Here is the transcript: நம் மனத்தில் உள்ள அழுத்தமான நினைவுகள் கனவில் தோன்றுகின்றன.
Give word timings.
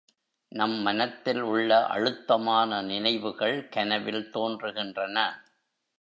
நம் 0.51 0.75
மனத்தில் 0.81 1.41
உள்ள 1.41 1.85
அழுத்தமான 1.85 2.81
நினைவுகள் 2.81 3.69
கனவில் 3.69 4.29
தோன்றுகின்றன. 4.33 5.17